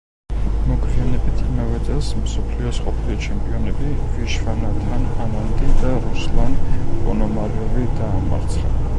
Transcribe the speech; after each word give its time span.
მოგვიანებით 0.67 1.41
იმავე 1.47 1.81
წელს 1.89 2.07
მსოფლიოს 2.21 2.79
ყოფილი 2.85 3.17
ჩემპიონები 3.25 3.89
ვიშვანათან 4.13 5.05
ანანდი 5.25 5.69
და 5.83 5.91
რუსლან 6.07 6.57
პონომარიოვი 7.03 7.85
დაამარცხა. 8.01 8.73